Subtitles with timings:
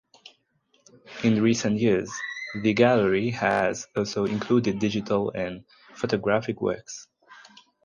[1.23, 2.11] In recent years
[2.63, 7.07] the gallery has also included digital and photographic works.